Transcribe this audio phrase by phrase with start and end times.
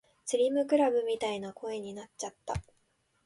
[0.25, 2.55] スリムクラブみたいな声になっちゃった